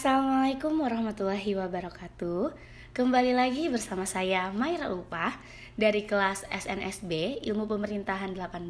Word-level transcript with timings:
Assalamualaikum 0.00 0.80
warahmatullahi 0.80 1.60
wabarakatuh 1.60 2.56
Kembali 2.96 3.36
lagi 3.36 3.68
bersama 3.68 4.08
saya 4.08 4.48
Maira 4.48 4.88
Ulpah 4.88 5.36
Dari 5.76 6.08
kelas 6.08 6.48
SNSB 6.48 7.44
Ilmu 7.44 7.68
Pemerintahan 7.68 8.32
18 8.32 8.64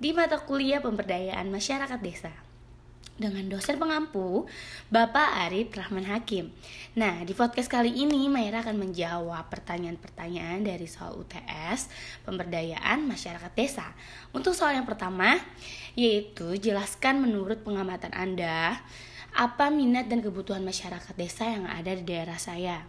Di 0.00 0.16
mata 0.16 0.40
kuliah 0.40 0.80
Pemberdayaan 0.80 1.52
Masyarakat 1.52 2.00
Desa 2.00 2.32
dengan 3.14 3.46
dosen 3.46 3.76
pengampu 3.78 4.48
Bapak 4.90 5.46
Arif 5.46 5.70
Rahman 5.70 6.02
Hakim. 6.02 6.50
Nah, 6.98 7.22
di 7.22 7.30
podcast 7.30 7.70
kali 7.70 7.94
ini 7.94 8.26
Maira 8.26 8.58
akan 8.58 8.74
menjawab 8.74 9.54
pertanyaan-pertanyaan 9.54 10.66
dari 10.66 10.90
soal 10.90 11.22
UTS 11.22 11.92
Pemberdayaan 12.26 13.06
Masyarakat 13.06 13.54
Desa. 13.54 13.86
Untuk 14.34 14.58
soal 14.58 14.74
yang 14.74 14.88
pertama, 14.88 15.38
yaitu 15.94 16.58
jelaskan 16.58 17.22
menurut 17.22 17.62
pengamatan 17.62 18.10
Anda 18.18 18.82
apa 19.34 19.68
minat 19.68 20.06
dan 20.06 20.22
kebutuhan 20.22 20.62
masyarakat 20.62 21.14
desa 21.18 21.50
yang 21.50 21.66
ada 21.66 21.90
di 21.90 22.06
daerah 22.06 22.38
saya. 22.38 22.86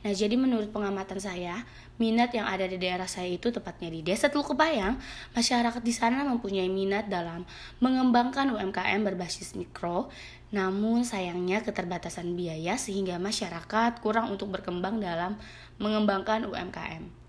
Nah, 0.00 0.16
jadi 0.16 0.32
menurut 0.32 0.72
pengamatan 0.72 1.20
saya, 1.20 1.60
minat 2.00 2.32
yang 2.32 2.48
ada 2.48 2.64
di 2.64 2.80
daerah 2.80 3.04
saya 3.04 3.28
itu 3.28 3.52
tepatnya 3.52 3.92
di 3.92 4.00
Desa 4.00 4.32
Teluk 4.32 4.56
Kepayang, 4.56 4.96
masyarakat 5.36 5.82
di 5.84 5.92
sana 5.92 6.24
mempunyai 6.24 6.72
minat 6.72 7.12
dalam 7.12 7.44
mengembangkan 7.84 8.48
UMKM 8.48 9.04
berbasis 9.04 9.52
mikro, 9.60 10.08
namun 10.56 11.04
sayangnya 11.04 11.60
keterbatasan 11.60 12.32
biaya 12.32 12.80
sehingga 12.80 13.20
masyarakat 13.20 14.00
kurang 14.00 14.32
untuk 14.32 14.48
berkembang 14.48 15.04
dalam 15.04 15.36
mengembangkan 15.76 16.48
UMKM 16.48 17.19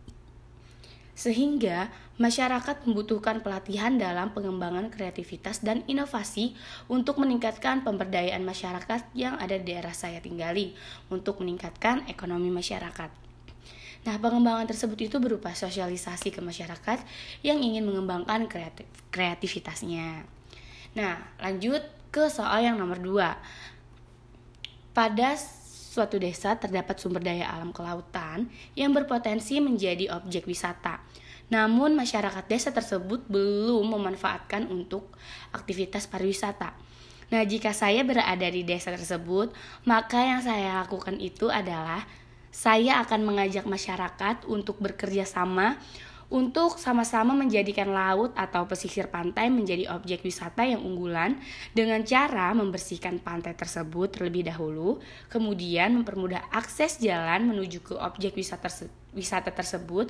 sehingga 1.21 1.93
masyarakat 2.17 2.89
membutuhkan 2.89 3.45
pelatihan 3.45 3.93
dalam 3.93 4.33
pengembangan 4.33 4.89
kreativitas 4.89 5.61
dan 5.61 5.85
inovasi 5.85 6.57
untuk 6.89 7.21
meningkatkan 7.21 7.85
pemberdayaan 7.85 8.41
masyarakat 8.41 9.05
yang 9.13 9.37
ada 9.37 9.61
di 9.61 9.69
daerah 9.69 9.93
saya 9.93 10.17
tinggali 10.17 10.73
untuk 11.13 11.45
meningkatkan 11.45 12.09
ekonomi 12.09 12.49
masyarakat. 12.49 13.13
Nah, 14.01 14.17
pengembangan 14.17 14.65
tersebut 14.65 14.97
itu 14.97 15.21
berupa 15.21 15.53
sosialisasi 15.53 16.33
ke 16.33 16.41
masyarakat 16.41 17.05
yang 17.45 17.61
ingin 17.61 17.85
mengembangkan 17.85 18.49
kreatif, 18.49 18.89
kreativitasnya. 19.13 20.25
Nah, 20.97 21.21
lanjut 21.37 21.85
ke 22.09 22.25
soal 22.33 22.65
yang 22.65 22.81
nomor 22.81 22.97
dua. 22.97 23.37
Pada 24.97 25.37
suatu 25.91 26.15
desa 26.15 26.55
terdapat 26.55 26.95
sumber 27.03 27.19
daya 27.19 27.51
alam 27.51 27.75
kelautan 27.75 28.47
yang 28.79 28.95
berpotensi 28.95 29.59
menjadi 29.59 30.07
objek 30.15 30.47
wisata. 30.47 31.03
Namun 31.51 31.99
masyarakat 31.99 32.47
desa 32.47 32.71
tersebut 32.71 33.27
belum 33.27 33.91
memanfaatkan 33.91 34.71
untuk 34.71 35.11
aktivitas 35.51 36.07
pariwisata. 36.07 36.71
Nah, 37.35 37.43
jika 37.43 37.75
saya 37.75 38.07
berada 38.07 38.47
di 38.47 38.63
desa 38.63 38.95
tersebut, 38.95 39.51
maka 39.83 40.23
yang 40.23 40.39
saya 40.39 40.79
lakukan 40.79 41.19
itu 41.19 41.51
adalah 41.51 42.07
saya 42.55 43.03
akan 43.03 43.27
mengajak 43.27 43.67
masyarakat 43.67 44.47
untuk 44.47 44.79
bekerja 44.79 45.27
sama 45.27 45.75
untuk 46.31 46.79
sama-sama 46.79 47.35
menjadikan 47.35 47.91
laut 47.91 48.31
atau 48.39 48.63
pesisir 48.63 49.11
pantai 49.11 49.51
menjadi 49.51 49.91
objek 49.91 50.23
wisata 50.23 50.63
yang 50.63 50.79
unggulan 50.79 51.35
dengan 51.75 51.99
cara 52.07 52.55
membersihkan 52.55 53.19
pantai 53.19 53.51
tersebut 53.51 54.15
terlebih 54.15 54.47
dahulu, 54.47 55.03
kemudian 55.27 55.91
mempermudah 55.99 56.47
akses 56.55 57.03
jalan 57.03 57.51
menuju 57.51 57.83
ke 57.83 57.93
objek 57.99 58.39
wisata, 58.39 58.71
wisata 59.11 59.51
tersebut 59.51 60.07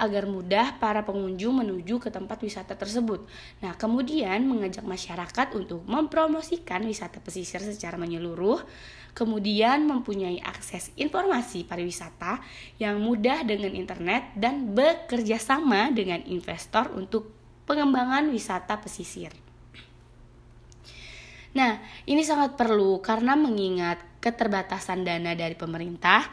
agar 0.00 0.24
mudah 0.24 0.80
para 0.80 1.04
pengunjung 1.04 1.60
menuju 1.60 2.00
ke 2.00 2.08
tempat 2.08 2.40
wisata 2.40 2.72
tersebut. 2.72 3.28
Nah, 3.60 3.76
kemudian 3.76 4.48
mengajak 4.48 4.80
masyarakat 4.80 5.52
untuk 5.52 5.84
mempromosikan 5.84 6.88
wisata 6.88 7.20
pesisir 7.20 7.60
secara 7.60 8.00
menyeluruh, 8.00 8.64
kemudian 9.12 9.84
mempunyai 9.86 10.40
akses 10.42 10.94
informasi 10.96 11.66
pariwisata 11.66 12.40
yang 12.80 12.98
mudah 13.02 13.44
dengan 13.44 13.74
internet 13.74 14.32
dan 14.38 14.72
bekerja 14.72 15.36
sama 15.36 15.90
dengan 15.92 16.22
investor 16.26 16.90
untuk 16.94 17.30
pengembangan 17.68 18.30
wisata 18.32 18.80
pesisir. 18.82 19.30
Nah, 21.50 21.82
ini 22.06 22.22
sangat 22.22 22.54
perlu 22.54 23.02
karena 23.02 23.34
mengingat 23.34 23.98
keterbatasan 24.22 25.02
dana 25.02 25.34
dari 25.34 25.58
pemerintah 25.58 26.30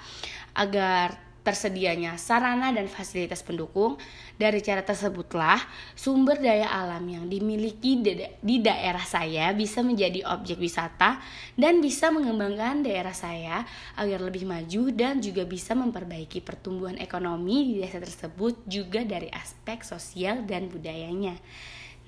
agar 0.53 1.26
tersedianya 1.47 2.19
sarana 2.19 2.75
dan 2.75 2.91
fasilitas 2.91 3.39
pendukung. 3.39 3.95
Dari 4.35 4.59
cara 4.59 4.83
tersebutlah 4.83 5.63
sumber 5.95 6.43
daya 6.43 6.67
alam 6.67 7.07
yang 7.07 7.31
dimiliki 7.31 8.03
di 8.43 8.55
daerah 8.59 9.01
saya 9.07 9.55
bisa 9.55 9.79
menjadi 9.79 10.27
objek 10.27 10.59
wisata 10.59 11.23
dan 11.55 11.79
bisa 11.79 12.11
mengembangkan 12.11 12.83
daerah 12.83 13.15
saya 13.15 13.63
agar 13.95 14.19
lebih 14.19 14.43
maju 14.43 14.91
dan 14.91 15.23
juga 15.23 15.47
bisa 15.47 15.71
memperbaiki 15.71 16.43
pertumbuhan 16.43 16.99
ekonomi 16.99 17.71
di 17.71 17.73
desa 17.79 18.03
tersebut 18.03 18.67
juga 18.67 19.07
dari 19.07 19.31
aspek 19.31 19.87
sosial 19.87 20.43
dan 20.43 20.67
budayanya. 20.67 21.39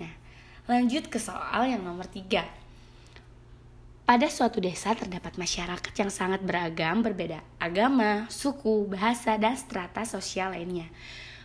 Nah, 0.03 0.13
lanjut 0.67 1.07
ke 1.07 1.17
soal 1.17 1.71
yang 1.71 1.81
nomor 1.87 2.05
tiga. 2.11 2.43
Pada 4.09 4.25
suatu 4.25 4.57
desa 4.57 4.97
terdapat 4.97 5.37
masyarakat 5.37 5.93
yang 5.93 6.09
sangat 6.09 6.41
beragam, 6.41 7.05
berbeda 7.05 7.45
agama, 7.61 8.25
suku, 8.25 8.89
bahasa, 8.89 9.37
dan 9.37 9.53
strata 9.53 10.01
sosial 10.01 10.49
lainnya. 10.49 10.89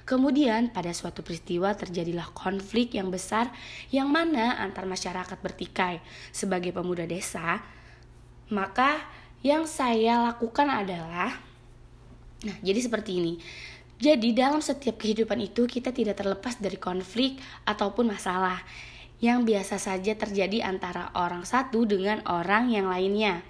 Kemudian 0.09 0.73
pada 0.73 0.89
suatu 0.97 1.21
peristiwa 1.21 1.77
terjadilah 1.77 2.33
konflik 2.33 2.97
yang 2.97 3.13
besar 3.13 3.53
yang 3.93 4.09
mana 4.09 4.57
antar 4.65 4.89
masyarakat 4.89 5.37
bertikai. 5.45 6.01
Sebagai 6.33 6.73
pemuda 6.73 7.05
desa, 7.05 7.61
maka 8.49 8.97
yang 9.45 9.69
saya 9.69 10.25
lakukan 10.33 10.73
adalah 10.73 11.37
Nah, 12.49 12.57
jadi 12.65 12.81
seperti 12.81 13.21
ini. 13.21 13.33
Jadi 14.01 14.33
dalam 14.33 14.65
setiap 14.65 14.97
kehidupan 15.01 15.37
itu 15.37 15.69
kita 15.69 15.93
tidak 15.93 16.17
terlepas 16.17 16.57
dari 16.57 16.81
konflik 16.81 17.41
ataupun 17.69 18.09
masalah 18.09 18.65
yang 19.25 19.49
biasa 19.49 19.81
saja 19.81 20.13
terjadi 20.13 20.69
antara 20.69 21.09
orang 21.17 21.49
satu 21.49 21.89
dengan 21.89 22.21
orang 22.29 22.69
yang 22.69 22.93
lainnya. 22.93 23.41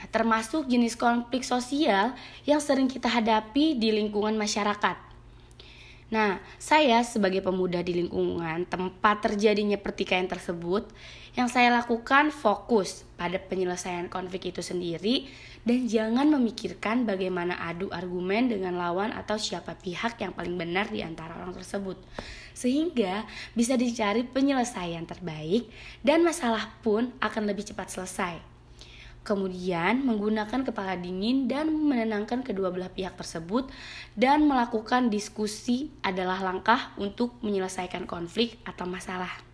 Nah, 0.00 0.08
termasuk 0.08 0.64
jenis 0.64 0.96
konflik 0.96 1.44
sosial 1.44 2.16
yang 2.48 2.64
sering 2.64 2.88
kita 2.88 3.12
hadapi 3.12 3.76
di 3.76 3.92
lingkungan 3.92 4.40
masyarakat. 4.40 5.09
Nah, 6.10 6.42
saya 6.58 7.06
sebagai 7.06 7.38
pemuda 7.38 7.86
di 7.86 8.02
lingkungan 8.02 8.66
tempat 8.66 9.30
terjadinya 9.30 9.78
pertikaian 9.78 10.26
tersebut, 10.26 10.90
yang 11.38 11.46
saya 11.46 11.70
lakukan 11.70 12.34
fokus 12.34 13.06
pada 13.14 13.38
penyelesaian 13.38 14.10
konflik 14.10 14.50
itu 14.50 14.58
sendiri 14.58 15.30
dan 15.62 15.86
jangan 15.86 16.26
memikirkan 16.34 17.06
bagaimana 17.06 17.62
adu 17.62 17.86
argumen 17.94 18.50
dengan 18.50 18.74
lawan 18.74 19.14
atau 19.14 19.38
siapa 19.38 19.78
pihak 19.78 20.18
yang 20.18 20.34
paling 20.34 20.58
benar 20.58 20.90
di 20.90 21.06
antara 21.06 21.38
orang 21.38 21.54
tersebut 21.54 21.94
sehingga 22.50 23.22
bisa 23.54 23.78
dicari 23.78 24.26
penyelesaian 24.26 25.06
terbaik 25.06 25.70
dan 26.02 26.26
masalah 26.26 26.74
pun 26.82 27.14
akan 27.22 27.42
lebih 27.46 27.70
cepat 27.70 27.86
selesai. 27.86 28.49
Kemudian 29.20 30.00
menggunakan 30.08 30.64
kepala 30.64 30.96
dingin 30.96 31.44
dan 31.44 31.68
menenangkan 31.68 32.40
kedua 32.40 32.72
belah 32.72 32.88
pihak 32.88 33.20
tersebut 33.20 33.68
dan 34.16 34.48
melakukan 34.48 35.12
diskusi 35.12 35.92
adalah 36.00 36.40
langkah 36.40 36.96
untuk 36.96 37.36
menyelesaikan 37.44 38.08
konflik 38.08 38.56
atau 38.64 38.88
masalah. 38.88 39.50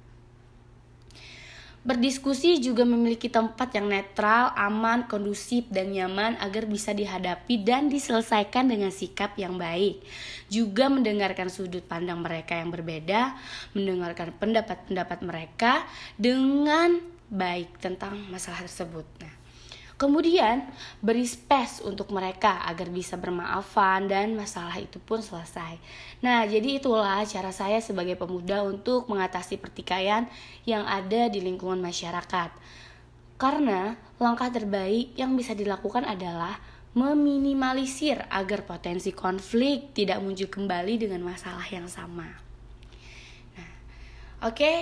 Berdiskusi 1.87 2.59
juga 2.59 2.83
memiliki 2.83 3.31
tempat 3.31 3.71
yang 3.71 3.87
netral, 3.87 4.51
aman, 4.59 5.07
kondusif, 5.07 5.71
dan 5.71 5.95
nyaman 5.95 6.35
agar 6.43 6.67
bisa 6.67 6.91
dihadapi 6.91 7.63
dan 7.63 7.87
diselesaikan 7.87 8.67
dengan 8.67 8.91
sikap 8.91 9.39
yang 9.39 9.55
baik. 9.55 10.03
Juga 10.51 10.91
mendengarkan 10.91 11.47
sudut 11.47 11.87
pandang 11.87 12.19
mereka 12.27 12.59
yang 12.59 12.75
berbeda, 12.75 13.39
mendengarkan 13.79 14.35
pendapat-pendapat 14.35 15.19
mereka 15.23 15.87
dengan 16.19 16.99
baik 17.31 17.79
tentang 17.79 18.19
masalah 18.35 18.67
tersebut. 18.67 19.07
Nah, 19.23 19.46
Kemudian 19.97 20.69
beri 21.01 21.25
space 21.25 21.81
untuk 21.81 22.13
mereka 22.13 22.61
agar 22.69 22.93
bisa 22.93 23.17
bermaafan 23.17 24.13
dan 24.13 24.37
masalah 24.37 24.77
itu 24.77 25.01
pun 25.01 25.25
selesai. 25.25 25.81
Nah, 26.21 26.45
jadi 26.45 26.77
itulah 26.77 27.25
cara 27.25 27.49
saya 27.49 27.81
sebagai 27.81 28.13
pemuda 28.13 28.61
untuk 28.61 29.09
mengatasi 29.09 29.57
pertikaian 29.57 30.29
yang 30.69 30.85
ada 30.85 31.33
di 31.33 31.41
lingkungan 31.41 31.81
masyarakat. 31.81 32.53
Karena 33.41 33.97
langkah 34.21 34.53
terbaik 34.53 35.17
yang 35.17 35.33
bisa 35.33 35.57
dilakukan 35.57 36.05
adalah 36.05 36.61
meminimalisir 36.93 38.21
agar 38.29 38.69
potensi 38.69 39.17
konflik 39.17 39.97
tidak 39.97 40.21
muncul 40.21 40.49
kembali 40.53 41.09
dengan 41.09 41.25
masalah 41.25 41.65
yang 41.73 41.89
sama. 41.89 42.29
Nah, 43.57 43.73
oke. 44.45 44.57
Okay. 44.61 44.79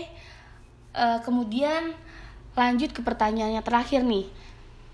Uh, 0.95 1.19
eh, 1.19 1.19
kemudian 1.27 1.91
lanjut 2.55 2.95
ke 2.95 3.03
pertanyaan 3.03 3.59
yang 3.59 3.67
terakhir 3.67 4.07
nih 4.07 4.31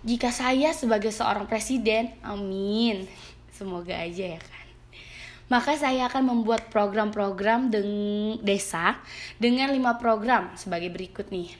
jika 0.00 0.32
saya 0.32 0.73
sebagai 0.73 1.12
seorang 1.12 1.44
presiden, 1.44 2.17
amin, 2.25 3.05
semoga 3.52 3.93
aja 3.93 4.37
ya 4.37 4.41
kan. 4.41 4.67
Maka 5.50 5.75
saya 5.75 6.06
akan 6.06 6.31
membuat 6.31 6.70
program-program 6.70 7.75
deng 7.75 7.93
desa 8.41 8.97
dengan 9.37 9.69
lima 9.75 9.99
program 9.99 10.55
sebagai 10.55 10.88
berikut 10.88 11.29
nih. 11.29 11.52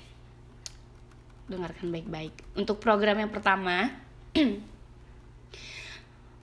dengarkan 1.51 1.91
baik-baik. 1.91 2.31
Untuk 2.55 2.79
program 2.79 3.19
yang 3.19 3.35
pertama, 3.35 3.91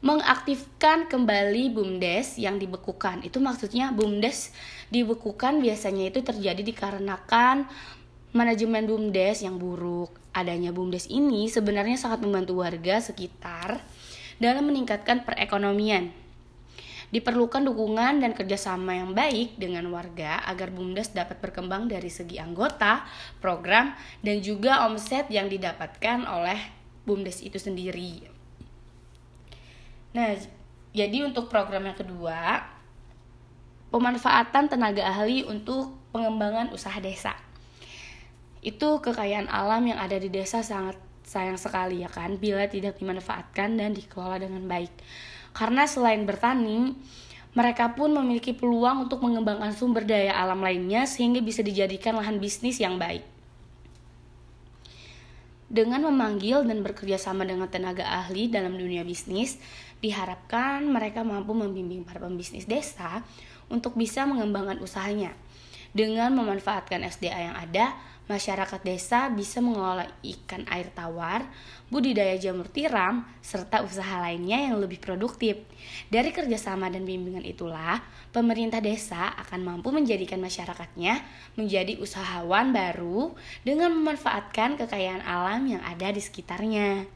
mengaktifkan 0.07 1.07
kembali 1.07 1.71
BUMDes 1.71 2.35
yang 2.35 2.59
dibekukan. 2.59 3.23
Itu 3.23 3.39
maksudnya 3.39 3.95
BUMDes 3.95 4.51
dibekukan 4.91 5.63
biasanya 5.63 6.11
itu 6.11 6.19
terjadi 6.21 6.59
dikarenakan 6.59 7.65
manajemen 8.35 8.83
BUMDes 8.85 9.47
yang 9.47 9.55
buruk. 9.55 10.26
Adanya 10.37 10.69
BUMDes 10.69 11.09
ini 11.09 11.49
sebenarnya 11.49 11.97
sangat 11.97 12.21
membantu 12.21 12.61
warga 12.61 13.01
sekitar 13.01 13.81
dalam 14.37 14.69
meningkatkan 14.69 15.25
perekonomian. 15.25 16.13
Diperlukan 17.09 17.65
dukungan 17.65 18.21
dan 18.21 18.37
kerjasama 18.37 19.01
yang 19.01 19.17
baik 19.17 19.57
dengan 19.57 19.89
warga 19.89 20.45
agar 20.45 20.69
BUMDes 20.69 21.17
dapat 21.17 21.41
berkembang 21.41 21.89
dari 21.89 22.13
segi 22.13 22.37
anggota, 22.37 23.01
program, 23.41 23.97
dan 24.21 24.37
juga 24.45 24.85
omset 24.85 25.25
yang 25.33 25.49
didapatkan 25.49 26.29
oleh 26.29 26.59
BUMDes 27.09 27.41
itu 27.41 27.57
sendiri. 27.57 28.29
Nah, 30.13 30.37
jadi 30.93 31.25
untuk 31.25 31.49
program 31.49 31.89
yang 31.89 31.97
kedua, 31.97 32.61
pemanfaatan 33.89 34.69
tenaga 34.69 35.01
ahli 35.01 35.41
untuk 35.49 35.97
pengembangan 36.13 36.69
usaha 36.75 36.99
desa. 37.01 37.46
Itu 38.67 38.99
kekayaan 38.99 39.47
alam 39.47 39.87
yang 39.87 39.95
ada 39.95 40.19
di 40.19 40.27
desa 40.27 40.59
sangat 40.59 40.99
sayang 41.23 41.55
sekali 41.55 42.03
ya 42.03 42.11
kan 42.11 42.35
bila 42.35 42.67
tidak 42.67 42.99
dimanfaatkan 42.99 43.79
dan 43.79 43.95
dikelola 43.95 44.43
dengan 44.43 44.67
baik. 44.67 44.91
Karena 45.55 45.87
selain 45.87 46.27
bertani, 46.27 46.91
mereka 47.55 47.95
pun 47.95 48.11
memiliki 48.11 48.51
peluang 48.51 49.07
untuk 49.07 49.23
mengembangkan 49.23 49.71
sumber 49.71 50.03
daya 50.03 50.35
alam 50.35 50.59
lainnya 50.59 51.07
sehingga 51.07 51.39
bisa 51.39 51.63
dijadikan 51.63 52.19
lahan 52.19 52.43
bisnis 52.43 52.83
yang 52.83 52.99
baik. 52.99 53.23
Dengan 55.67 56.07
memanggil 56.07 56.63
dan 56.63 56.79
bekerja 56.79 57.19
sama 57.19 57.43
dengan 57.43 57.67
tenaga 57.67 58.07
ahli 58.07 58.47
dalam 58.47 58.79
dunia 58.79 59.03
bisnis, 59.03 59.59
Diharapkan 59.97 60.85
mereka 60.85 61.25
mampu 61.25 61.57
membimbing 61.57 62.05
para 62.05 62.21
pembisnis 62.21 62.69
desa 62.69 63.25
untuk 63.65 63.97
bisa 63.97 64.29
mengembangkan 64.29 64.77
usahanya. 64.77 65.33
Dengan 65.89 66.37
memanfaatkan 66.37 67.01
SDA 67.01 67.49
yang 67.49 67.57
ada, 67.57 67.97
masyarakat 68.27 68.83
desa 68.83 69.31
bisa 69.31 69.63
mengelola 69.63 70.07
ikan 70.23 70.67
air 70.67 70.91
tawar, 70.91 71.47
budidaya 71.87 72.35
jamur 72.35 72.67
tiram, 72.67 73.23
serta 73.39 73.83
usaha 73.83 74.19
lainnya 74.19 74.67
yang 74.67 74.79
lebih 74.79 74.99
produktif. 74.99 75.59
Dari 76.11 76.35
kerjasama 76.35 76.91
dan 76.91 77.07
bimbingan 77.07 77.47
itulah, 77.47 78.03
pemerintah 78.35 78.83
desa 78.83 79.31
akan 79.47 79.63
mampu 79.63 79.89
menjadikan 79.95 80.37
masyarakatnya 80.43 81.23
menjadi 81.55 81.97
usahawan 81.97 82.75
baru 82.75 83.31
dengan 83.63 83.95
memanfaatkan 83.95 84.75
kekayaan 84.75 85.23
alam 85.23 85.63
yang 85.65 85.81
ada 85.83 86.11
di 86.11 86.19
sekitarnya. 86.19 87.07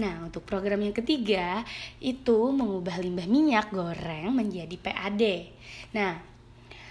Nah, 0.00 0.24
untuk 0.24 0.48
program 0.48 0.80
yang 0.80 0.96
ketiga 0.96 1.60
itu 2.00 2.48
mengubah 2.56 2.96
limbah 3.04 3.28
minyak 3.28 3.68
goreng 3.68 4.32
menjadi 4.32 4.72
PAD. 4.80 5.22
Nah, 5.92 6.29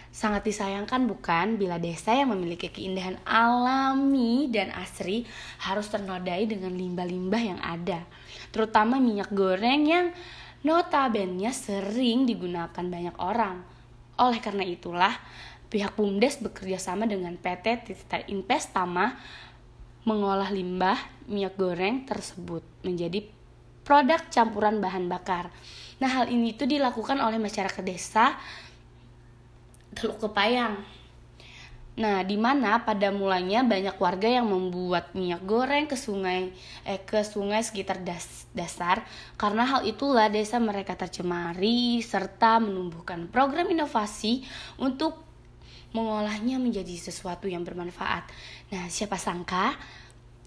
sangat 0.10 0.42
disayangkan 0.46 1.06
bukan 1.06 1.56
bila 1.56 1.78
desa 1.78 2.18
yang 2.18 2.34
memiliki 2.34 2.74
keindahan 2.74 3.22
alami 3.24 4.50
dan 4.50 4.74
asri 4.74 5.24
harus 5.62 5.88
ternodai 5.88 6.50
dengan 6.50 6.74
limbah-limbah 6.74 7.44
yang 7.44 7.60
ada. 7.62 8.04
Terutama 8.50 8.98
minyak 8.98 9.30
goreng 9.32 9.82
yang 9.86 10.06
notabene 10.66 11.54
sering 11.54 12.26
digunakan 12.26 12.84
banyak 12.84 13.16
orang. 13.22 13.64
Oleh 14.20 14.44
karena 14.44 14.68
itulah, 14.68 15.16
pihak 15.72 15.96
BUMDes 15.96 16.42
bekerja 16.44 16.82
sama 16.82 17.08
dengan 17.08 17.38
PT 17.40 17.66
Tita 17.88 18.20
Investama 18.28 19.16
mengolah 20.04 20.50
limbah 20.50 20.98
minyak 21.30 21.56
goreng 21.56 22.04
tersebut 22.10 22.66
menjadi 22.82 23.24
produk 23.86 24.20
campuran 24.34 24.82
bahan 24.82 25.06
bakar. 25.06 25.54
Nah, 26.02 26.10
hal 26.10 26.26
ini 26.32 26.58
itu 26.58 26.66
dilakukan 26.66 27.20
oleh 27.22 27.38
masyarakat 27.38 27.84
desa 27.86 28.38
Teluk 29.94 30.22
Kepayang. 30.22 31.00
Nah, 32.00 32.24
di 32.24 32.40
mana 32.40 32.80
pada 32.88 33.12
mulanya 33.12 33.60
banyak 33.60 34.00
warga 34.00 34.32
yang 34.32 34.48
membuat 34.48 35.12
minyak 35.12 35.44
goreng 35.44 35.84
ke 35.84 36.00
sungai 36.00 36.56
eh 36.88 36.96
ke 37.04 37.28
sungai 37.28 37.60
sekitar 37.60 38.00
das, 38.08 38.48
dasar 38.56 39.04
karena 39.36 39.68
hal 39.68 39.84
itulah 39.84 40.32
desa 40.32 40.64
mereka 40.64 40.96
tercemari 40.96 42.00
serta 42.00 42.64
menumbuhkan 42.64 43.28
program 43.28 43.68
inovasi 43.68 44.48
untuk 44.80 45.28
mengolahnya 45.92 46.56
menjadi 46.56 46.96
sesuatu 46.96 47.52
yang 47.52 47.68
bermanfaat. 47.68 48.32
Nah, 48.72 48.88
siapa 48.88 49.20
sangka 49.20 49.76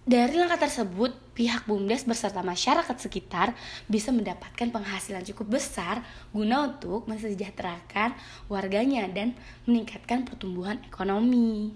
dari 0.02 0.34
langkah 0.34 0.58
tersebut, 0.58 1.14
pihak 1.30 1.62
BUMDes 1.70 2.02
beserta 2.02 2.42
masyarakat 2.42 2.96
sekitar 2.98 3.54
bisa 3.86 4.10
mendapatkan 4.10 4.66
penghasilan 4.74 5.22
cukup 5.30 5.62
besar 5.62 6.02
guna 6.34 6.74
untuk 6.74 7.06
mensejahterakan 7.06 8.10
warganya 8.50 9.06
dan 9.06 9.38
meningkatkan 9.62 10.26
pertumbuhan 10.26 10.82
ekonomi. 10.90 11.70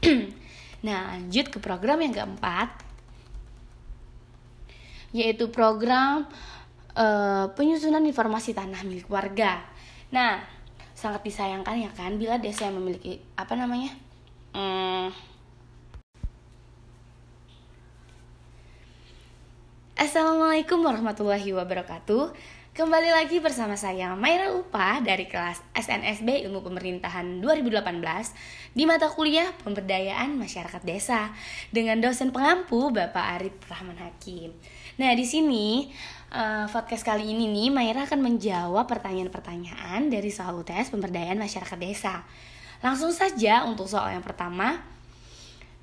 nah, 0.86 1.12
lanjut 1.12 1.52
ke 1.52 1.60
program 1.60 2.00
yang 2.00 2.16
keempat, 2.16 2.72
yaitu 5.12 5.52
program 5.52 6.24
uh, 6.96 7.52
penyusunan 7.52 8.08
informasi 8.08 8.56
tanah 8.56 8.88
milik 8.88 9.04
warga. 9.12 9.68
Nah, 10.08 10.40
sangat 10.96 11.28
disayangkan 11.28 11.76
ya 11.76 11.92
kan 11.92 12.16
bila 12.16 12.40
desa 12.40 12.66
yang 12.66 12.80
memiliki 12.82 13.22
apa 13.38 13.54
namanya 13.54 13.94
hmm, 14.50 15.37
Assalamualaikum 19.98 20.86
warahmatullahi 20.86 21.50
wabarakatuh 21.58 22.30
Kembali 22.70 23.10
lagi 23.10 23.42
bersama 23.42 23.74
saya 23.74 24.14
Maira 24.14 24.54
Upa 24.54 25.02
dari 25.02 25.26
kelas 25.26 25.58
SNSB 25.74 26.46
Ilmu 26.46 26.62
Pemerintahan 26.62 27.42
2018 27.42 28.78
di 28.78 28.86
mata 28.86 29.10
kuliah 29.10 29.50
Pemberdayaan 29.66 30.38
Masyarakat 30.38 30.86
Desa 30.86 31.34
dengan 31.74 31.98
dosen 31.98 32.30
pengampu 32.30 32.94
Bapak 32.94 33.42
Arif 33.42 33.58
Rahman 33.66 33.98
Hakim. 33.98 34.54
Nah, 35.02 35.18
di 35.18 35.26
sini 35.26 35.90
uh, 36.30 36.70
podcast 36.70 37.02
kali 37.02 37.34
ini 37.34 37.50
nih 37.50 37.74
Maira 37.74 38.06
akan 38.06 38.22
menjawab 38.22 38.86
pertanyaan-pertanyaan 38.86 40.14
dari 40.14 40.30
soal 40.30 40.62
UTS 40.62 40.94
Pemberdayaan 40.94 41.42
Masyarakat 41.42 41.78
Desa. 41.82 42.22
Langsung 42.86 43.10
saja 43.10 43.66
untuk 43.66 43.90
soal 43.90 44.14
yang 44.14 44.22
pertama. 44.22 44.78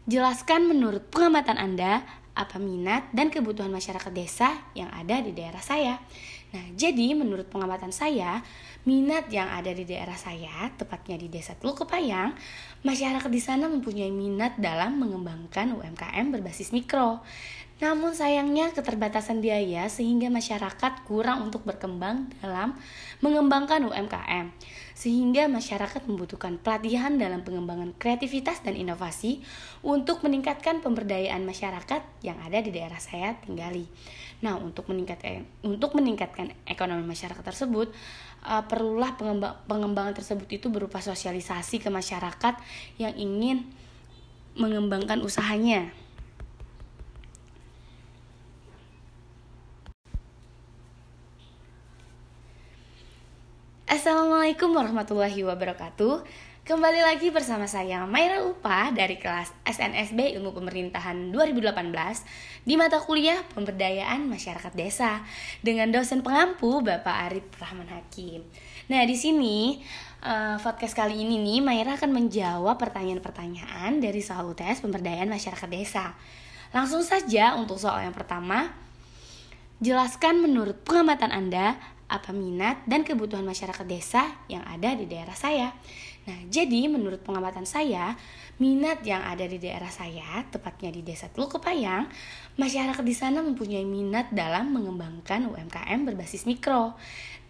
Jelaskan 0.08 0.72
menurut 0.72 1.04
pengamatan 1.12 1.60
Anda 1.60 2.24
apa 2.36 2.60
minat 2.60 3.08
dan 3.16 3.32
kebutuhan 3.32 3.72
masyarakat 3.72 4.12
desa 4.12 4.52
yang 4.76 4.92
ada 4.92 5.24
di 5.24 5.32
daerah 5.32 5.64
saya. 5.64 5.98
Nah, 6.56 6.72
jadi 6.72 7.12
menurut 7.16 7.52
pengamatan 7.52 7.92
saya, 7.92 8.40
minat 8.88 9.28
yang 9.28 9.52
ada 9.52 9.76
di 9.76 9.84
daerah 9.84 10.16
saya, 10.16 10.72
tepatnya 10.80 11.20
di 11.20 11.28
Desa 11.28 11.52
Teluk 11.52 11.84
Kepayang, 11.84 12.32
masyarakat 12.86 13.28
di 13.28 13.42
sana 13.44 13.68
mempunyai 13.68 14.08
minat 14.08 14.56
dalam 14.56 14.96
mengembangkan 14.96 15.76
UMKM 15.76 16.32
berbasis 16.32 16.72
mikro. 16.72 17.20
Namun 17.76 18.16
sayangnya 18.16 18.72
keterbatasan 18.72 19.44
biaya 19.44 19.92
sehingga 19.92 20.32
masyarakat 20.32 21.04
kurang 21.04 21.44
untuk 21.44 21.68
berkembang 21.68 22.32
dalam 22.40 22.80
mengembangkan 23.20 23.84
UMKM. 23.84 24.56
Sehingga 24.96 25.52
masyarakat 25.52 26.08
membutuhkan 26.08 26.56
pelatihan 26.56 27.20
dalam 27.20 27.44
pengembangan 27.44 27.92
kreativitas 28.00 28.64
dan 28.64 28.80
inovasi 28.80 29.44
untuk 29.84 30.24
meningkatkan 30.24 30.80
pemberdayaan 30.80 31.44
masyarakat 31.44 32.00
yang 32.24 32.40
ada 32.40 32.64
di 32.64 32.72
daerah 32.72 32.96
saya 32.96 33.36
tinggali. 33.44 33.92
Nah, 34.40 34.56
untuk 34.56 34.88
meningkatkan 34.88 35.44
untuk 35.68 36.00
meningkatkan 36.00 36.56
ekonomi 36.64 37.04
masyarakat 37.04 37.44
tersebut, 37.44 37.92
uh, 38.48 38.64
perlulah 38.72 39.20
pengembang, 39.20 39.60
pengembangan 39.68 40.16
tersebut 40.16 40.48
itu 40.48 40.72
berupa 40.72 41.04
sosialisasi 41.04 41.84
ke 41.84 41.92
masyarakat 41.92 42.56
yang 42.96 43.12
ingin 43.20 43.68
mengembangkan 44.56 45.20
usahanya. 45.20 45.92
Assalamualaikum 54.06 54.70
warahmatullahi 54.70 55.42
wabarakatuh 55.50 56.30
Kembali 56.62 57.02
lagi 57.02 57.34
bersama 57.34 57.66
saya 57.66 58.06
Maira 58.06 58.46
Upa 58.46 58.94
dari 58.94 59.18
kelas 59.18 59.50
SNSB 59.66 60.38
Ilmu 60.38 60.54
Pemerintahan 60.54 61.34
2018 61.34 62.70
di 62.70 62.78
mata 62.78 63.02
kuliah 63.02 63.42
Pemberdayaan 63.58 64.30
Masyarakat 64.30 64.78
Desa 64.78 65.26
dengan 65.66 65.90
dosen 65.90 66.22
pengampu 66.22 66.86
Bapak 66.86 67.34
Arif 67.34 67.50
Rahman 67.58 67.90
Hakim. 67.90 68.46
Nah, 68.94 69.02
di 69.10 69.18
sini 69.18 69.82
uh, 70.22 70.62
podcast 70.62 70.94
kali 70.94 71.26
ini 71.26 71.42
nih 71.42 71.66
Maira 71.66 71.98
akan 71.98 72.14
menjawab 72.14 72.78
pertanyaan-pertanyaan 72.78 74.06
dari 74.06 74.22
soal 74.22 74.46
UTS 74.54 74.86
Pemberdayaan 74.86 75.34
Masyarakat 75.34 75.70
Desa. 75.74 76.14
Langsung 76.78 77.02
saja 77.02 77.58
untuk 77.58 77.82
soal 77.82 78.06
yang 78.06 78.14
pertama. 78.14 78.70
Jelaskan 79.82 80.46
menurut 80.46 80.78
pengamatan 80.86 81.34
Anda 81.34 81.95
apa 82.06 82.30
minat 82.30 82.86
dan 82.86 83.02
kebutuhan 83.02 83.42
masyarakat 83.42 83.86
desa 83.90 84.30
yang 84.46 84.62
ada 84.66 84.94
di 84.94 85.10
daerah 85.10 85.34
saya. 85.34 85.74
Nah, 86.26 86.42
jadi 86.50 86.90
menurut 86.90 87.22
pengamatan 87.22 87.70
saya, 87.70 88.18
minat 88.58 89.06
yang 89.06 89.22
ada 89.22 89.46
di 89.46 89.62
daerah 89.62 89.94
saya, 89.94 90.42
tepatnya 90.50 90.90
di 90.90 91.06
Desa 91.06 91.30
Teluk 91.30 91.54
Kepayang, 91.54 92.10
masyarakat 92.58 93.06
di 93.06 93.14
sana 93.14 93.46
mempunyai 93.46 93.86
minat 93.86 94.34
dalam 94.34 94.74
mengembangkan 94.74 95.46
UMKM 95.54 96.02
berbasis 96.02 96.50
mikro. 96.50 96.98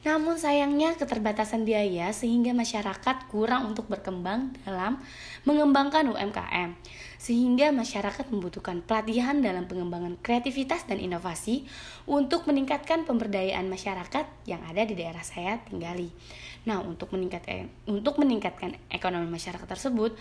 Namun 0.06 0.38
sayangnya 0.38 0.94
keterbatasan 0.94 1.66
biaya 1.66 2.14
sehingga 2.14 2.54
masyarakat 2.54 3.26
kurang 3.26 3.74
untuk 3.74 3.90
berkembang 3.90 4.54
dalam 4.62 5.02
mengembangkan 5.50 6.06
UMKM. 6.14 6.78
Sehingga 7.18 7.74
masyarakat 7.74 8.30
membutuhkan 8.30 8.86
pelatihan 8.86 9.42
dalam 9.42 9.66
pengembangan 9.66 10.14
kreativitas 10.22 10.86
dan 10.86 11.02
inovasi 11.02 11.66
untuk 12.06 12.46
meningkatkan 12.46 13.02
pemberdayaan 13.10 13.66
masyarakat 13.66 14.30
yang 14.46 14.62
ada 14.70 14.86
di 14.86 14.94
daerah 14.94 15.26
saya 15.26 15.58
tinggali. 15.66 16.14
Nah, 16.70 16.86
untuk 16.86 17.10
meningkatkan 17.10 17.66
untuk 17.90 18.22
meningkatkan 18.22 18.78
ekonomi 18.94 19.26
masyarakat 19.26 19.66
tersebut, 19.66 20.14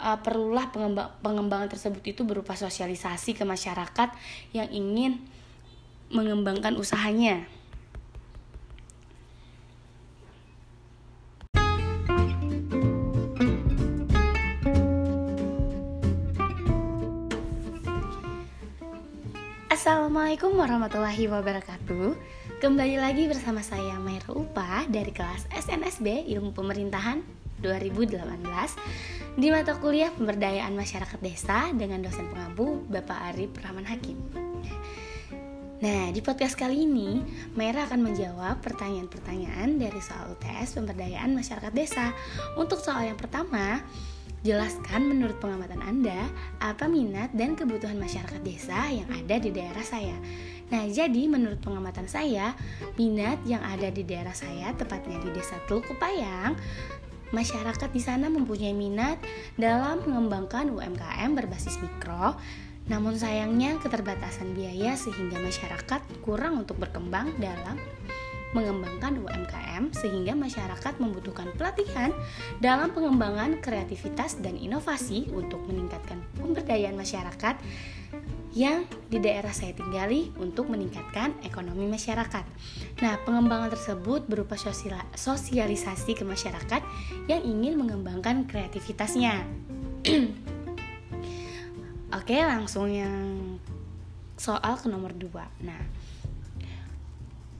uh, 0.00 0.16
perlulah 0.20 0.72
pengembang, 0.72 1.12
pengembangan 1.20 1.76
tersebut 1.76 2.00
itu 2.08 2.24
berupa 2.24 2.56
sosialisasi 2.56 3.36
ke 3.36 3.44
masyarakat 3.44 4.08
yang 4.56 4.68
ingin 4.72 5.20
mengembangkan 6.08 6.72
usahanya. 6.80 7.55
Assalamualaikum 19.86 20.58
warahmatullahi 20.58 21.30
wabarakatuh. 21.30 22.18
Kembali 22.58 22.98
lagi 22.98 23.30
bersama 23.30 23.62
saya 23.62 23.94
Maira 24.02 24.34
Upa 24.34 24.82
dari 24.90 25.14
kelas 25.14 25.46
SNSB 25.54 26.26
Ilmu 26.26 26.50
Pemerintahan 26.50 27.22
2018 27.62 28.18
Di 29.38 29.46
mata 29.54 29.78
kuliah 29.78 30.10
Pemberdayaan 30.10 30.74
Masyarakat 30.74 31.22
Desa 31.22 31.70
dengan 31.70 32.02
dosen 32.02 32.26
pengampu 32.34 32.82
Bapak 32.90 33.30
Arif 33.30 33.54
Rahman 33.62 33.86
Hakim. 33.86 34.18
Nah, 35.78 36.10
di 36.10 36.18
podcast 36.18 36.58
kali 36.58 36.82
ini, 36.82 37.22
Maira 37.54 37.86
akan 37.86 38.10
menjawab 38.10 38.58
pertanyaan-pertanyaan 38.66 39.78
dari 39.78 40.02
soal 40.02 40.34
UTS 40.34 40.82
Pemberdayaan 40.82 41.30
Masyarakat 41.30 41.70
Desa. 41.70 42.10
Untuk 42.58 42.82
soal 42.82 43.14
yang 43.14 43.18
pertama, 43.22 43.86
Jelaskan 44.46 45.10
menurut 45.10 45.42
pengamatan 45.42 45.82
Anda 45.82 46.30
apa 46.62 46.86
minat 46.86 47.34
dan 47.34 47.58
kebutuhan 47.58 47.98
masyarakat 47.98 48.38
desa 48.46 48.86
yang 48.94 49.10
ada 49.10 49.42
di 49.42 49.50
daerah 49.50 49.82
saya. 49.82 50.14
Nah, 50.70 50.86
jadi 50.86 51.26
menurut 51.26 51.58
pengamatan 51.58 52.06
saya, 52.06 52.54
minat 52.94 53.42
yang 53.42 53.58
ada 53.66 53.90
di 53.90 54.06
daerah 54.06 54.34
saya, 54.38 54.70
tepatnya 54.78 55.18
di 55.18 55.34
Desa 55.34 55.58
Teluk 55.66 55.90
Kepayang, 55.90 56.54
masyarakat 57.34 57.90
di 57.90 57.98
sana 57.98 58.30
mempunyai 58.30 58.70
minat 58.70 59.18
dalam 59.58 60.02
mengembangkan 60.06 60.70
UMKM 60.70 61.34
berbasis 61.34 61.82
mikro. 61.82 62.38
Namun 62.86 63.18
sayangnya 63.18 63.82
keterbatasan 63.82 64.54
biaya 64.54 64.94
sehingga 64.94 65.42
masyarakat 65.42 66.22
kurang 66.22 66.62
untuk 66.62 66.78
berkembang 66.78 67.34
dalam 67.42 67.82
mengembangkan 68.56 69.20
UMKM 69.20 69.92
sehingga 69.92 70.32
masyarakat 70.32 70.96
membutuhkan 70.96 71.52
pelatihan 71.60 72.16
dalam 72.64 72.96
pengembangan 72.96 73.60
kreativitas 73.60 74.40
dan 74.40 74.56
inovasi 74.56 75.28
untuk 75.36 75.60
meningkatkan 75.68 76.24
pemberdayaan 76.40 76.96
masyarakat 76.96 77.60
yang 78.56 78.88
di 79.12 79.20
daerah 79.20 79.52
saya 79.52 79.76
tinggali 79.76 80.32
untuk 80.40 80.72
meningkatkan 80.72 81.36
ekonomi 81.44 81.84
masyarakat. 81.92 82.40
Nah, 83.04 83.20
pengembangan 83.28 83.76
tersebut 83.76 84.24
berupa 84.24 84.56
sosialisasi 85.12 86.16
ke 86.16 86.24
masyarakat 86.24 86.80
yang 87.28 87.44
ingin 87.44 87.76
mengembangkan 87.76 88.48
kreativitasnya. 88.48 89.44
Oke, 92.16 92.36
langsung 92.40 92.88
yang 92.88 93.60
soal 94.40 94.80
ke 94.80 94.88
nomor 94.88 95.12
2. 95.12 95.28
Nah, 95.60 95.82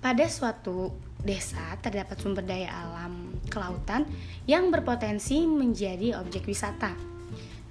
pada 0.00 0.28
suatu 0.28 0.94
desa 1.26 1.74
terdapat 1.82 2.16
sumber 2.22 2.46
daya 2.46 2.70
alam 2.70 3.34
kelautan 3.50 4.06
yang 4.46 4.70
berpotensi 4.70 5.42
menjadi 5.48 6.18
objek 6.22 6.46
wisata. 6.46 6.94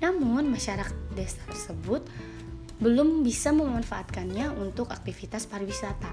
Namun, 0.03 0.51
masyarakat 0.51 1.15
desa 1.15 1.39
tersebut 1.48 2.03
belum 2.75 3.24
bisa 3.24 3.55
memanfaatkannya 3.55 4.51
untuk 4.60 4.91
aktivitas 4.91 5.48
pariwisata. 5.48 6.12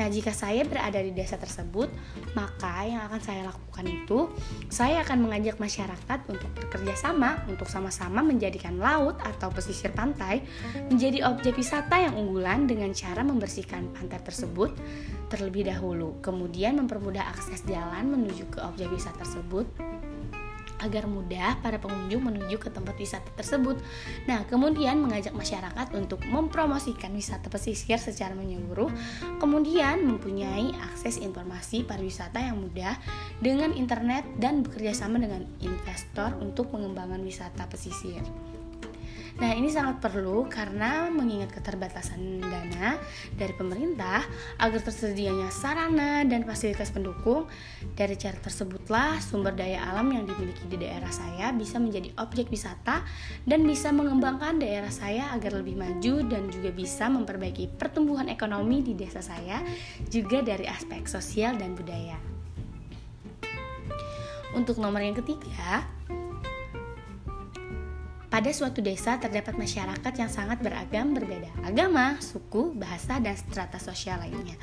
Nah, 0.00 0.06
jika 0.10 0.34
saya 0.34 0.66
berada 0.66 0.98
di 0.98 1.14
desa 1.14 1.38
tersebut, 1.38 1.86
maka 2.34 2.88
yang 2.88 3.06
akan 3.06 3.20
saya 3.22 3.46
lakukan 3.46 3.86
itu, 3.86 4.32
saya 4.66 5.06
akan 5.06 5.28
mengajak 5.28 5.60
masyarakat 5.62 6.18
untuk 6.26 6.50
bekerja 6.56 6.94
sama 6.98 7.44
untuk 7.46 7.70
sama-sama 7.70 8.24
menjadikan 8.26 8.80
laut 8.80 9.20
atau 9.22 9.52
pesisir 9.54 9.94
pantai 9.94 10.42
menjadi 10.90 11.30
objek 11.30 11.54
wisata 11.54 12.00
yang 12.00 12.18
unggulan 12.18 12.66
dengan 12.66 12.90
cara 12.90 13.22
membersihkan 13.22 13.94
pantai 13.94 14.18
tersebut 14.24 14.74
terlebih 15.30 15.70
dahulu, 15.70 16.18
kemudian 16.18 16.74
mempermudah 16.82 17.22
akses 17.30 17.62
jalan 17.62 18.10
menuju 18.10 18.50
ke 18.50 18.58
objek 18.66 18.90
wisata 18.90 19.22
tersebut 19.22 19.68
agar 20.80 21.06
mudah 21.06 21.60
para 21.60 21.78
pengunjung 21.78 22.26
menuju 22.26 22.56
ke 22.58 22.68
tempat 22.72 22.96
wisata 22.96 23.30
tersebut. 23.36 23.78
Nah, 24.26 24.44
kemudian 24.48 24.98
mengajak 24.98 25.32
masyarakat 25.36 25.92
untuk 25.94 26.24
mempromosikan 26.26 27.12
wisata 27.14 27.46
pesisir 27.52 28.00
secara 28.00 28.32
menyeluruh, 28.34 28.90
kemudian 29.38 30.02
mempunyai 30.02 30.74
akses 30.92 31.20
informasi 31.20 31.86
pariwisata 31.86 32.40
yang 32.40 32.58
mudah 32.58 32.98
dengan 33.38 33.70
internet 33.76 34.26
dan 34.40 34.66
bekerja 34.66 34.96
sama 35.06 35.20
dengan 35.22 35.46
investor 35.62 36.34
untuk 36.42 36.72
pengembangan 36.72 37.22
wisata 37.22 37.68
pesisir. 37.70 38.24
Nah, 39.38 39.54
ini 39.54 39.70
sangat 39.70 40.02
perlu 40.02 40.50
karena 40.50 41.06
mengingat 41.06 41.54
keterbatasan 41.54 42.42
dana 42.42 42.98
dari 43.38 43.54
pemerintah 43.54 44.26
agar 44.58 44.80
tersedianya 44.82 45.52
sarana 45.54 46.26
dan 46.26 46.42
fasilitas 46.42 46.90
pendukung. 46.90 47.46
Dari 47.94 48.18
cara 48.18 48.34
tersebutlah 48.42 49.22
sumber 49.22 49.54
daya 49.54 49.86
alam 49.86 50.10
yang 50.10 50.26
dimiliki 50.26 50.66
di 50.66 50.82
daerah 50.82 51.12
saya 51.14 51.54
bisa 51.54 51.78
menjadi 51.78 52.10
objek 52.18 52.50
wisata 52.50 53.06
dan 53.46 53.62
bisa 53.62 53.94
mengembangkan 53.94 54.58
daerah 54.58 54.90
saya 54.90 55.30
agar 55.30 55.62
lebih 55.62 55.78
maju 55.78 56.26
dan 56.26 56.50
juga 56.50 56.74
bisa 56.74 57.06
memperbaiki 57.06 57.78
pertumbuhan 57.78 58.26
ekonomi 58.26 58.82
di 58.82 58.98
desa 58.98 59.22
saya 59.22 59.62
juga 60.10 60.42
dari 60.42 60.66
aspek 60.66 61.06
sosial 61.06 61.54
dan 61.54 61.78
budaya. 61.78 62.18
Untuk 64.50 64.82
nomor 64.82 64.98
yang 64.98 65.14
ketiga, 65.14 65.86
pada 68.40 68.56
suatu 68.56 68.80
desa 68.80 69.20
terdapat 69.20 69.52
masyarakat 69.52 70.12
yang 70.16 70.32
sangat 70.32 70.64
beragam 70.64 71.12
berbeda 71.12 71.52
agama, 71.60 72.16
suku, 72.24 72.72
bahasa, 72.72 73.20
dan 73.20 73.36
strata 73.36 73.76
sosial 73.76 74.16
lainnya. 74.16 74.56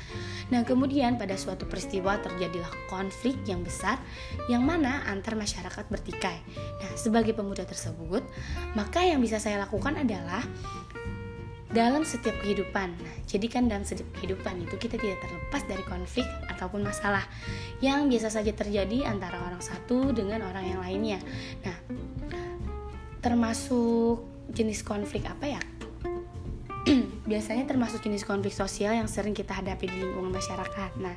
Nah, 0.50 0.66
kemudian 0.66 1.14
pada 1.14 1.38
suatu 1.38 1.62
peristiwa 1.70 2.18
terjadilah 2.18 2.66
konflik 2.90 3.38
yang 3.46 3.62
besar 3.62 4.02
yang 4.50 4.66
mana 4.66 5.06
antar 5.06 5.38
masyarakat 5.38 5.86
bertikai. 5.94 6.42
Nah, 6.58 6.90
sebagai 6.98 7.38
pemuda 7.38 7.62
tersebut, 7.62 8.26
maka 8.74 9.06
yang 9.06 9.22
bisa 9.22 9.38
saya 9.38 9.62
lakukan 9.62 9.94
adalah 9.94 10.42
dalam 11.70 12.02
setiap 12.02 12.34
kehidupan. 12.42 12.98
Nah, 12.98 13.14
jadi 13.30 13.46
kan 13.46 13.70
dalam 13.70 13.86
setiap 13.86 14.10
kehidupan 14.18 14.58
itu 14.58 14.74
kita 14.74 14.98
tidak 14.98 15.22
terlepas 15.22 15.62
dari 15.70 15.86
konflik 15.86 16.26
ataupun 16.50 16.82
masalah 16.82 17.22
yang 17.78 18.10
biasa 18.10 18.42
saja 18.42 18.50
terjadi 18.50 19.06
antara 19.06 19.38
orang 19.38 19.62
satu 19.62 20.10
dengan 20.10 20.42
orang 20.50 20.66
yang 20.66 20.82
lainnya. 20.82 21.22
Nah, 21.62 21.78
termasuk 23.20 24.22
jenis 24.52 24.82
konflik 24.86 25.26
apa 25.28 25.58
ya? 25.58 25.62
Biasanya 27.30 27.68
termasuk 27.68 28.00
jenis 28.00 28.24
konflik 28.24 28.56
sosial 28.56 28.96
yang 28.96 29.10
sering 29.10 29.36
kita 29.36 29.52
hadapi 29.52 29.90
di 29.90 29.96
lingkungan 30.00 30.32
masyarakat. 30.32 30.96
Nah, 31.02 31.14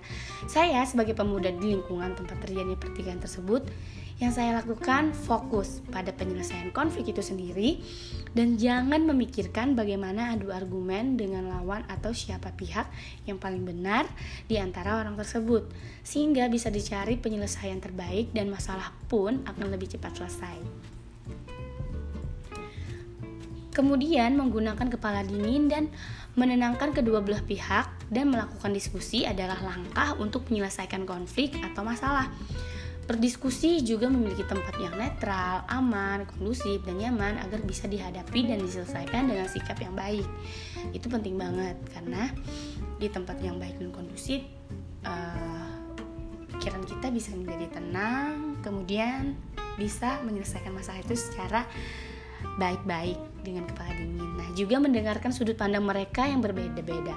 saya 0.49 0.83
sebagai 0.83 1.15
pemuda 1.15 1.53
di 1.53 1.77
lingkungan 1.77 2.17
tempat 2.17 2.43
terjadinya 2.43 2.75
pertikaian 2.75 3.21
tersebut, 3.21 3.63
yang 4.21 4.29
saya 4.29 4.53
lakukan 4.61 5.17
fokus 5.17 5.81
pada 5.89 6.13
penyelesaian 6.13 6.69
konflik 6.69 7.09
itu 7.09 7.25
sendiri 7.25 7.81
dan 8.37 8.53
jangan 8.53 9.01
memikirkan 9.01 9.73
bagaimana 9.73 10.37
adu 10.37 10.53
argumen 10.53 11.17
dengan 11.17 11.49
lawan 11.49 11.81
atau 11.89 12.13
siapa 12.13 12.53
pihak 12.53 12.85
yang 13.25 13.41
paling 13.41 13.65
benar 13.65 14.05
di 14.45 14.61
antara 14.61 15.01
orang 15.01 15.17
tersebut 15.17 15.73
sehingga 16.05 16.45
bisa 16.53 16.69
dicari 16.69 17.17
penyelesaian 17.17 17.81
terbaik 17.81 18.29
dan 18.29 18.53
masalah 18.53 18.93
pun 19.09 19.41
akan 19.49 19.73
lebih 19.73 19.89
cepat 19.97 20.21
selesai. 20.21 20.90
Kemudian 23.71 24.35
menggunakan 24.35 24.87
kepala 24.91 25.23
dingin 25.23 25.71
dan 25.71 25.87
menenangkan 26.35 26.91
kedua 26.91 27.23
belah 27.23 27.43
pihak 27.43 27.87
dan 28.11 28.31
melakukan 28.31 28.71
diskusi 28.75 29.23
adalah 29.23 29.59
langkah 29.63 30.15
untuk 30.19 30.47
menyelesaikan 30.51 31.07
konflik 31.07 31.55
atau 31.59 31.83
masalah. 31.83 32.27
Berdiskusi 33.07 33.83
juga 33.83 34.07
memiliki 34.07 34.45
tempat 34.47 34.77
yang 34.79 34.95
netral, 34.95 35.67
aman, 35.67 36.23
kondusif, 36.31 36.79
dan 36.87 36.95
nyaman 36.95 37.39
agar 37.43 37.59
bisa 37.63 37.89
dihadapi 37.89 38.47
dan 38.47 38.63
diselesaikan 38.63 39.27
dengan 39.27 39.47
sikap 39.51 39.79
yang 39.83 39.95
baik. 39.97 40.27
Itu 40.95 41.11
penting 41.11 41.35
banget 41.35 41.75
karena 41.91 42.31
di 43.01 43.07
tempat 43.11 43.41
yang 43.43 43.59
baik 43.59 43.83
dan 43.83 43.91
kondusif, 43.91 44.45
uh, 45.03 45.67
pikiran 46.55 46.83
kita 46.87 47.07
bisa 47.11 47.35
menjadi 47.35 47.81
tenang, 47.81 48.61
kemudian 48.63 49.35
bisa 49.75 50.21
menyelesaikan 50.23 50.71
masalah 50.71 51.01
itu 51.01 51.17
secara 51.17 51.65
baik-baik 52.61 53.30
dengan 53.41 53.67
kepala 53.67 53.93
dingin. 53.97 54.31
Nah, 54.37 54.49
juga 54.57 54.81
mendengarkan 54.81 55.29
sudut 55.29 55.57
pandang 55.57 55.83
mereka 55.85 56.25
yang 56.25 56.41
berbeda-beda. 56.41 57.13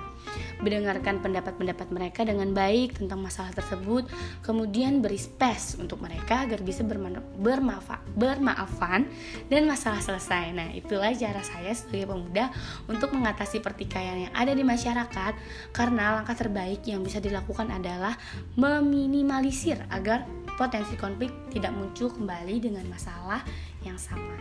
Mendengarkan 0.61 1.21
pendapat-pendapat 1.21 1.88
mereka 1.93 2.25
dengan 2.25 2.50
baik 2.57 2.97
tentang 2.99 3.21
masalah 3.21 3.52
tersebut, 3.52 4.09
kemudian 4.40 5.04
beri 5.04 5.21
space 5.21 5.76
untuk 5.76 6.00
mereka 6.00 6.47
agar 6.47 6.62
bisa 6.64 6.83
bermanfaat, 6.85 8.02
bermaafan 8.16 9.07
dan 9.52 9.69
masalah 9.69 10.00
selesai. 10.00 10.54
Nah, 10.57 10.69
itulah 10.73 11.12
cara 11.12 11.43
saya 11.45 11.73
sebagai 11.76 12.11
pemuda 12.11 12.49
untuk 12.88 13.12
mengatasi 13.12 13.61
pertikaian 13.61 14.28
yang 14.28 14.33
ada 14.33 14.52
di 14.54 14.64
masyarakat 14.64 15.33
karena 15.75 16.21
langkah 16.21 16.38
terbaik 16.38 16.87
yang 16.88 17.02
bisa 17.02 17.19
dilakukan 17.21 17.69
adalah 17.69 18.16
meminimalisir 18.54 19.78
agar 19.90 20.25
potensi 20.54 20.95
konflik 20.95 21.50
tidak 21.50 21.75
muncul 21.75 22.11
kembali 22.14 22.62
dengan 22.62 22.87
masalah 22.87 23.43
yang 23.85 24.00
sama. 24.00 24.41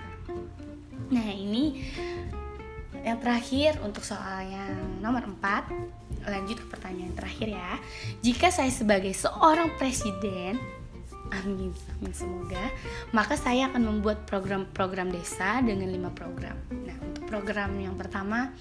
Nah 1.12 1.30
ini 1.30 1.84
yang 3.04 3.20
terakhir 3.20 3.84
untuk 3.84 4.02
soal 4.08 4.48
yang 4.48 5.04
nomor 5.04 5.28
4 5.28 6.24
Lanjut 6.24 6.56
ke 6.64 6.68
pertanyaan 6.72 7.12
terakhir 7.12 7.52
ya 7.52 7.72
Jika 8.24 8.48
saya 8.48 8.72
sebagai 8.72 9.12
seorang 9.12 9.76
presiden 9.76 10.56
Amin, 11.36 11.76
amin 11.76 12.14
semoga 12.16 12.64
Maka 13.12 13.36
saya 13.36 13.68
akan 13.68 13.84
membuat 13.84 14.24
program-program 14.24 15.12
desa 15.12 15.60
dengan 15.60 15.92
5 15.92 16.16
program 16.16 16.56
Nah 16.72 16.96
untuk 17.04 17.28
program 17.28 17.76
yang 17.76 18.00
pertama 18.00 18.56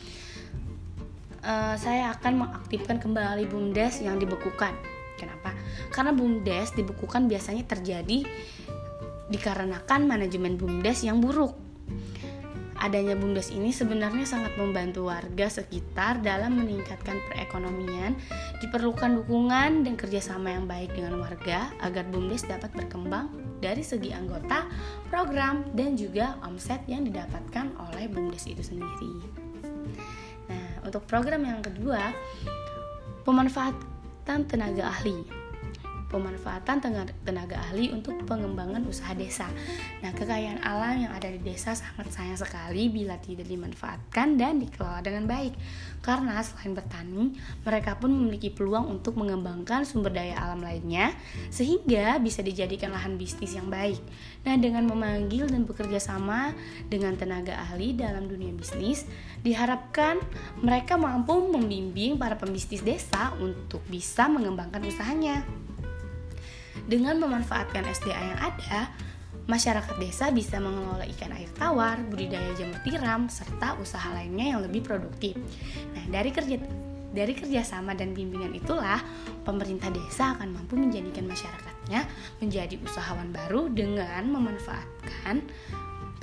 uh, 1.46 1.78
Saya 1.78 2.10
akan 2.18 2.42
mengaktifkan 2.42 2.98
kembali 2.98 3.46
BUMDes 3.46 4.02
yang 4.02 4.18
dibekukan 4.18 4.74
Kenapa? 5.22 5.54
Karena 5.94 6.10
BUMDes 6.10 6.74
dibekukan 6.74 7.30
biasanya 7.30 7.62
terjadi 7.62 8.26
dikarenakan 9.30 10.08
manajemen 10.08 10.58
BUMDes 10.58 11.06
yang 11.06 11.22
buruk 11.22 11.54
Adanya 12.82 13.14
BUMDes 13.14 13.54
ini 13.54 13.70
sebenarnya 13.70 14.26
sangat 14.26 14.58
membantu 14.58 15.06
warga 15.06 15.46
sekitar 15.46 16.18
dalam 16.18 16.58
meningkatkan 16.58 17.14
perekonomian. 17.30 18.18
Diperlukan 18.58 19.22
dukungan 19.22 19.86
dan 19.86 19.94
kerjasama 19.94 20.50
yang 20.50 20.66
baik 20.66 20.90
dengan 20.90 21.22
warga 21.22 21.70
agar 21.78 22.02
BUMDes 22.10 22.50
dapat 22.50 22.74
berkembang 22.74 23.30
dari 23.62 23.86
segi 23.86 24.10
anggota, 24.10 24.66
program, 25.14 25.62
dan 25.78 25.94
juga 25.94 26.34
omset 26.42 26.82
yang 26.90 27.06
didapatkan 27.06 27.70
oleh 27.78 28.10
BUMDes 28.10 28.50
itu 28.50 28.66
sendiri. 28.66 29.14
Nah, 30.50 30.82
untuk 30.82 31.06
program 31.06 31.46
yang 31.46 31.62
kedua, 31.62 32.10
pemanfaatan 33.22 34.50
tenaga 34.50 34.90
ahli 34.90 35.41
pemanfaatan 36.12 36.84
tenaga 37.24 37.56
ahli 37.56 37.88
untuk 37.88 38.20
pengembangan 38.28 38.84
usaha 38.84 39.16
desa. 39.16 39.48
Nah, 40.04 40.12
kekayaan 40.12 40.60
alam 40.60 41.08
yang 41.08 41.12
ada 41.16 41.32
di 41.32 41.40
desa 41.40 41.72
sangat 41.72 42.12
sayang 42.12 42.36
sekali 42.36 42.92
bila 42.92 43.16
tidak 43.16 43.48
dimanfaatkan 43.48 44.36
dan 44.36 44.60
dikelola 44.60 45.00
dengan 45.00 45.24
baik. 45.24 45.56
Karena 46.04 46.44
selain 46.44 46.76
bertani, 46.76 47.32
mereka 47.64 47.96
pun 47.96 48.12
memiliki 48.12 48.52
peluang 48.52 48.92
untuk 48.92 49.16
mengembangkan 49.16 49.88
sumber 49.88 50.12
daya 50.12 50.36
alam 50.36 50.60
lainnya 50.60 51.16
sehingga 51.48 52.20
bisa 52.20 52.44
dijadikan 52.44 52.92
lahan 52.92 53.16
bisnis 53.16 53.56
yang 53.56 53.72
baik. 53.72 54.02
Nah, 54.44 54.58
dengan 54.60 54.84
memanggil 54.84 55.48
dan 55.48 55.64
bekerja 55.64 56.02
sama 56.02 56.52
dengan 56.92 57.16
tenaga 57.16 57.56
ahli 57.56 57.94
dalam 57.96 58.28
dunia 58.28 58.52
bisnis, 58.52 59.06
diharapkan 59.46 60.18
mereka 60.60 60.98
mampu 60.98 61.38
membimbing 61.38 62.18
para 62.18 62.34
pembisnis 62.34 62.82
desa 62.82 63.32
untuk 63.38 63.80
bisa 63.86 64.26
mengembangkan 64.26 64.82
usahanya. 64.82 65.46
Dengan 66.86 67.18
memanfaatkan 67.22 67.86
SDA 67.86 68.18
yang 68.18 68.40
ada, 68.42 68.90
masyarakat 69.46 69.96
desa 69.98 70.30
bisa 70.30 70.62
mengelola 70.62 71.02
ikan 71.16 71.34
air 71.34 71.50
tawar, 71.58 71.98
budidaya 72.06 72.54
jamur 72.54 72.78
tiram, 72.86 73.26
serta 73.26 73.78
usaha 73.78 74.10
lainnya 74.14 74.54
yang 74.56 74.60
lebih 74.62 74.82
produktif. 74.86 75.34
Nah, 75.94 76.04
dari 76.10 76.30
kerja 76.30 76.56
dari 77.12 77.36
kerjasama 77.36 77.92
dan 77.92 78.16
bimbingan 78.16 78.56
itulah 78.56 78.96
pemerintah 79.44 79.92
desa 79.92 80.32
akan 80.32 80.56
mampu 80.56 80.80
menjadikan 80.80 81.28
masyarakatnya 81.28 82.08
menjadi 82.40 82.80
usahawan 82.80 83.28
baru 83.36 83.68
dengan 83.68 84.32
memanfaatkan 84.32 85.44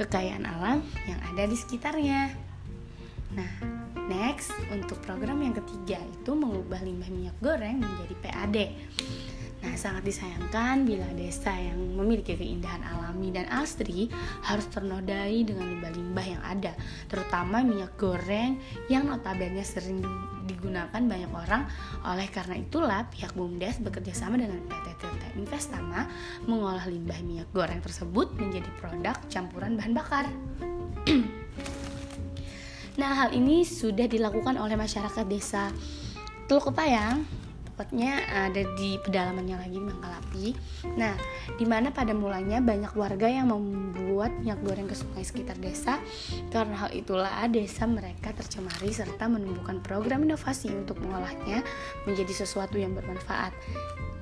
kekayaan 0.01 0.49
alam 0.49 0.81
yang 1.05 1.21
ada 1.29 1.45
di 1.45 1.53
sekitarnya. 1.53 2.33
Nah, 3.37 3.51
next 4.09 4.49
untuk 4.73 4.97
program 5.05 5.45
yang 5.45 5.53
ketiga 5.53 6.01
itu 6.01 6.33
mengubah 6.33 6.81
limbah 6.81 7.09
minyak 7.13 7.37
goreng 7.37 7.85
menjadi 7.85 8.15
PAD. 8.25 8.57
Nah, 9.69 9.77
sangat 9.77 10.01
disayangkan 10.01 10.81
bila 10.81 11.05
desa 11.13 11.53
yang 11.53 11.77
memiliki 11.93 12.33
keindahan 12.33 12.81
alami 12.89 13.29
dan 13.29 13.45
asri 13.53 14.09
harus 14.41 14.65
ternodai 14.65 15.45
dengan 15.45 15.77
limbah-limbah 15.77 16.25
yang 16.25 16.41
ada, 16.41 16.73
terutama 17.05 17.61
minyak 17.61 17.93
goreng 17.93 18.57
yang 18.89 19.05
notabene 19.05 19.61
sering 19.61 20.01
digunakan 20.49 20.97
banyak 20.97 21.29
orang. 21.29 21.69
Oleh 22.01 22.25
karena 22.33 22.57
itulah, 22.57 23.05
pihak 23.13 23.37
BUMDes 23.37 23.77
bekerjasama 23.85 24.41
dengan 24.41 24.57
PT 24.65 24.87
Tirta 24.97 25.27
Investama 25.37 26.09
mengolah 26.49 26.89
limbah 26.89 27.21
minyak 27.21 27.53
goreng 27.53 27.85
tersebut 27.85 28.41
menjadi 28.41 28.73
produk 28.81 29.21
campuran 29.29 29.77
bahan 29.77 29.93
bakar. 29.93 30.25
nah, 33.05 33.11
hal 33.21 33.37
ini 33.37 33.61
sudah 33.61 34.09
dilakukan 34.09 34.57
oleh 34.57 34.73
masyarakat 34.73 35.29
desa 35.29 35.69
Teluk 36.49 36.73
Kepayang 36.73 37.38
tepatnya 37.79 38.27
ada 38.27 38.67
di 38.75 38.99
pedalamannya 38.99 39.55
lagi 39.55 39.79
Mangkalapi. 39.79 40.51
Nah, 40.99 41.15
di 41.55 41.63
mana 41.63 41.95
pada 41.95 42.11
mulanya 42.11 42.59
banyak 42.59 42.91
warga 42.91 43.31
yang 43.31 43.55
membuat 43.55 44.35
minyak 44.35 44.59
goreng 44.67 44.83
ke 44.91 44.99
sungai 44.99 45.23
sekitar 45.23 45.55
desa. 45.63 45.95
Karena 46.51 46.75
hal 46.75 46.91
itulah 46.91 47.31
desa 47.47 47.87
mereka 47.87 48.35
tercemari 48.35 48.91
serta 48.91 49.31
menemukan 49.31 49.79
program 49.79 50.27
inovasi 50.27 50.75
untuk 50.75 50.99
mengolahnya 50.99 51.63
menjadi 52.03 52.43
sesuatu 52.43 52.75
yang 52.75 52.91
bermanfaat. 52.91 53.55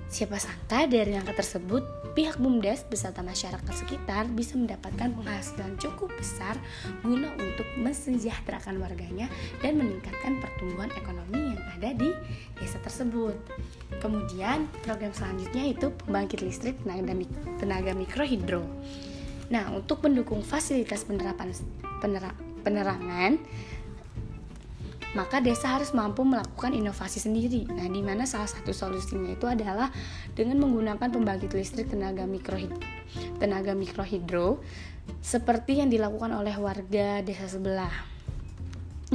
Siapa 0.08 0.39
sangka 0.39 0.88
dari 0.88 1.20
angka 1.20 1.36
tersebut, 1.36 1.84
pihak 2.15 2.39
BUMDes 2.39 2.88
beserta 2.88 3.20
masyarakat 3.20 3.74
sekitar 3.76 4.32
bisa 4.32 4.56
mendapatkan 4.56 5.12
penghasilan 5.12 5.76
cukup 5.76 6.08
besar 6.15 6.56
guna 7.04 7.28
untuk 7.36 7.67
mensejahterakan 7.76 8.80
warganya 8.80 9.28
dan 9.60 9.76
meningkatkan 9.76 10.39
pertumbuhan 10.39 10.88
ekonomi 10.96 11.52
yang 11.52 11.63
ada 11.76 11.91
di 11.91 12.15
desa 12.56 12.80
tersebut. 12.80 13.36
Kemudian, 14.00 14.72
program 14.88 15.12
selanjutnya 15.12 15.76
itu 15.76 15.91
pembangkit 16.08 16.39
listrik 16.39 16.80
tenaga, 16.88 17.12
tenaga 17.60 17.91
mikrohidro. 17.91 18.63
Nah, 19.52 19.76
untuk 19.76 20.08
mendukung 20.08 20.39
fasilitas 20.39 21.04
penerapan 21.04 21.52
penerangan 22.63 23.43
maka 25.15 25.39
desa 25.39 25.80
harus 25.80 25.96
mampu 25.96 26.28
melakukan 26.28 26.76
inovasi 26.76 27.24
sendiri. 27.24 27.63
Nah, 27.72 27.88
di 27.88 28.04
mana 28.04 28.28
salah 28.28 28.50
satu 28.50 28.76
solusinya 28.76 29.32
itu 29.32 29.48
adalah 29.48 29.88
dengan 30.36 30.60
menggunakan 30.60 31.08
pembangkit 31.08 31.56
listrik 31.56 31.88
tenaga 31.88 32.28
mikrohidro, 32.28 32.82
tenaga 33.39 33.72
mikrohidro 33.72 34.60
seperti 35.24 35.80
yang 35.80 35.88
dilakukan 35.88 36.36
oleh 36.36 36.56
warga 36.60 37.24
desa 37.24 37.48
sebelah. 37.48 37.91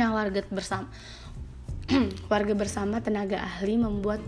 Nah, 0.00 0.08
warga 0.16 0.40
bersama 0.48 0.88
warga 2.32 2.54
bersama 2.56 3.04
tenaga 3.04 3.44
ahli 3.44 3.76
membuat 3.76 4.24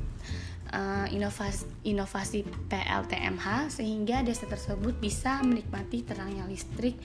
uh, 0.74 1.07
inovasi 1.09 1.64
inovasi 1.87 2.44
PLTMH 2.68 3.72
sehingga 3.72 4.20
desa 4.20 4.44
tersebut 4.44 5.00
bisa 5.00 5.40
menikmati 5.40 6.05
terangnya 6.05 6.44
listrik 6.44 6.98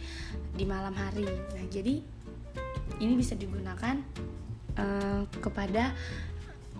di 0.51 0.65
malam 0.67 0.91
hari. 0.97 1.23
Nah, 1.23 1.65
jadi 1.71 2.03
ini 2.99 3.13
bisa 3.15 3.37
digunakan 3.39 3.95
uh, 4.77 5.23
kepada 5.39 5.95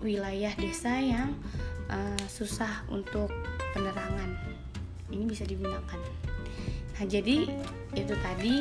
wilayah 0.04 0.52
desa 0.56 0.94
yang 1.00 1.34
uh, 1.90 2.24
susah 2.30 2.84
untuk 2.92 3.32
penerangan 3.72 4.36
ini 5.10 5.24
bisa 5.26 5.42
digunakan 5.48 5.98
nah 6.98 7.04
jadi 7.08 7.48
itu 7.96 8.14
tadi 8.20 8.60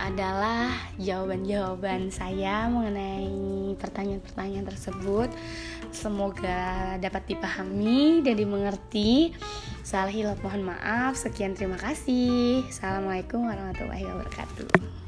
adalah 0.00 0.72
jawaban-jawaban 0.96 2.08
saya 2.08 2.70
mengenai 2.72 3.76
pertanyaan-pertanyaan 3.76 4.66
tersebut. 4.66 5.28
Semoga 5.92 6.96
dapat 6.96 7.28
dipahami 7.28 8.24
dan 8.24 8.38
dimengerti. 8.38 9.34
Salah 9.84 10.12
hilaf 10.12 10.40
mohon 10.40 10.64
maaf. 10.64 11.18
Sekian 11.18 11.52
terima 11.52 11.76
kasih. 11.76 12.64
Assalamualaikum 12.70 13.44
warahmatullahi 13.44 14.06
wabarakatuh. 14.06 14.99